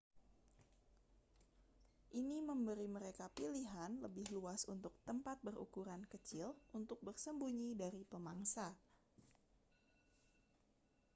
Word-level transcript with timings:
ini 2.19 2.37
memberi 2.49 2.87
mereka 2.97 3.25
pilihan 3.37 3.91
lebih 4.05 4.25
luas 4.35 4.61
untuk 4.73 4.93
tempat 5.07 5.37
berukuran 5.47 6.01
kecil 6.13 6.47
untuk 6.79 6.97
bersembunyi 7.07 7.69
dari 7.83 8.01
pemangsa 8.11 8.67